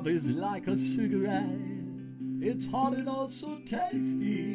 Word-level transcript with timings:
love 0.00 0.08
is 0.08 0.30
like 0.30 0.66
a 0.66 0.76
cigarette. 0.78 1.60
It's 2.40 2.66
hot 2.66 2.94
and 2.94 3.06
also 3.06 3.58
tasty. 3.66 4.54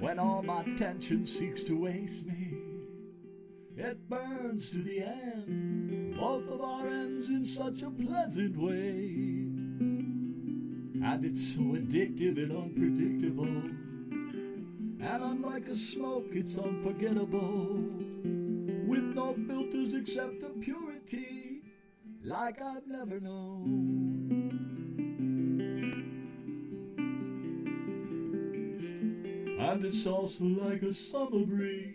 When 0.00 0.18
all 0.18 0.42
my 0.42 0.64
tension 0.76 1.24
seeks 1.24 1.62
to 1.64 1.80
waste 1.80 2.26
me, 2.26 2.54
it 3.76 4.08
burns 4.08 4.70
to 4.70 4.82
the 4.82 5.02
end. 5.02 6.16
Both 6.18 6.48
of 6.48 6.60
our 6.60 6.88
ends 6.88 7.28
in 7.28 7.44
such 7.44 7.82
a 7.82 7.90
pleasant 7.90 8.56
way. 8.56 9.44
And 11.06 11.24
it's 11.24 11.54
so 11.54 11.60
addictive 11.60 12.38
and 12.42 12.50
unpredictable. 12.50 13.46
And 15.00 15.22
unlike 15.22 15.68
a 15.68 15.76
smoke, 15.76 16.30
it's 16.32 16.58
unforgettable. 16.58 17.84
With 18.84 19.14
no 19.14 19.36
filters 19.46 19.94
except 19.94 20.42
a 20.42 20.48
purity 20.48 21.37
like 22.24 22.60
I've 22.60 22.86
never 22.86 23.20
known. 23.20 24.08
And 29.60 29.84
it's 29.84 30.06
also 30.06 30.44
like 30.44 30.82
a 30.82 30.94
summer 30.94 31.44
breeze. 31.44 31.94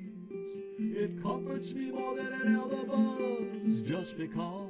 It 0.79 1.21
comforts 1.21 1.73
me 1.73 1.91
more 1.91 2.15
than 2.15 2.33
an 2.33 2.55
elder 2.55 2.83
buzz 2.83 3.81
just 3.81 4.17
because 4.17 4.69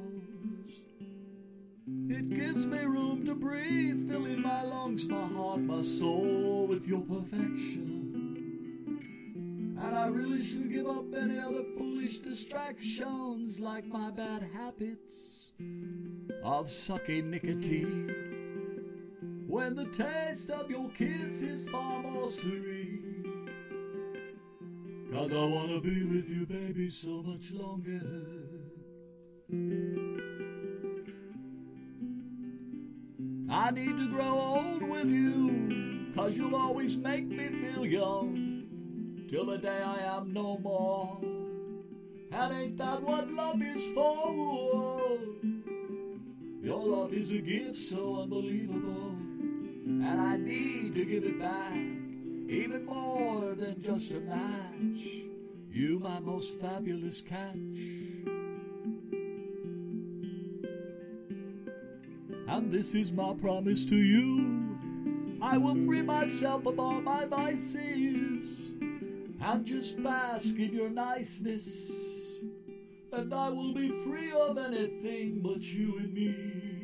it 2.09 2.29
gives 2.29 2.65
me 2.65 2.79
room 2.79 3.25
to 3.25 3.33
breathe, 3.35 4.09
filling 4.09 4.41
my 4.41 4.63
lungs, 4.63 5.05
my 5.05 5.27
heart, 5.27 5.61
my 5.61 5.81
soul 5.81 6.67
with 6.67 6.87
your 6.87 7.01
perfection. 7.01 7.99
And 9.81 9.95
I 9.95 10.07
really 10.07 10.41
should 10.43 10.71
give 10.71 10.87
up 10.87 11.13
any 11.13 11.39
other 11.39 11.63
foolish 11.77 12.19
distractions 12.19 13.59
like 13.59 13.85
my 13.85 14.11
bad 14.11 14.47
habits 14.53 15.42
of 16.43 16.69
sucking 16.69 17.31
nicotine. 17.31 18.11
When 19.47 19.75
the 19.75 19.85
taste 19.85 20.49
of 20.49 20.69
your 20.69 20.89
kiss 20.89 21.41
is 21.41 21.69
far 21.69 22.01
more 22.01 22.29
serene. 22.29 23.49
Cause 25.11 25.31
I 25.31 25.45
wanna 25.45 25.79
be 25.79 26.03
with 26.03 26.29
you, 26.29 26.45
baby, 26.45 26.89
so 26.89 27.21
much 27.21 27.51
longer. 27.51 28.01
I 33.49 33.71
need 33.71 33.97
to 33.97 34.09
grow 34.09 34.39
old 34.39 34.81
with 34.81 35.05
you, 35.05 36.11
cause 36.15 36.35
you'll 36.35 36.55
always 36.55 36.97
make 36.97 37.25
me 37.25 37.49
feel 37.49 37.85
young 37.85 39.25
till 39.29 39.45
the 39.45 39.57
day 39.57 39.81
I 39.81 40.17
am 40.17 40.33
no 40.33 40.57
more. 40.57 41.19
And 42.31 42.53
ain't 42.53 42.77
that 42.77 43.03
what 43.03 43.31
love 43.31 43.61
is 43.61 43.91
for? 43.91 44.72
Is 47.13 47.31
a 47.31 47.37
gift 47.37 47.75
so 47.75 48.23
unbelievable, 48.23 49.15
and 49.85 50.19
I 50.19 50.35
need 50.35 50.95
to 50.95 51.05
give 51.05 51.23
it 51.23 51.39
back, 51.39 51.71
even 51.71 52.85
more 52.85 53.53
than 53.53 53.79
just 53.79 54.11
a 54.13 54.19
match. 54.19 55.05
You, 55.71 55.99
my 55.99 56.19
most 56.19 56.59
fabulous 56.59 57.21
catch. 57.21 57.53
And 62.47 62.71
this 62.71 62.95
is 62.95 63.11
my 63.11 63.35
promise 63.35 63.85
to 63.85 63.95
you. 63.95 64.75
I 65.39 65.57
will 65.57 65.75
free 65.85 66.01
myself 66.01 66.65
of 66.65 66.79
all 66.79 66.99
my 66.99 67.25
vices 67.25 68.71
and 69.39 69.63
just 69.63 70.01
bask 70.03 70.57
in 70.57 70.73
your 70.73 70.89
niceness. 70.89 72.41
And 73.11 73.31
I 73.31 73.49
will 73.49 73.73
be 73.73 73.89
free 74.03 74.31
of 74.31 74.57
anything 74.57 75.41
but 75.43 75.61
you 75.61 75.99
and 75.99 76.11
me. 76.11 76.82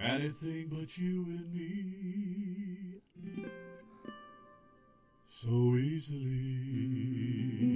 Anything 0.00 0.68
but 0.70 0.96
you 0.96 1.24
and 1.24 1.52
me. 1.52 3.00
So 5.26 5.74
easily. 5.76 7.67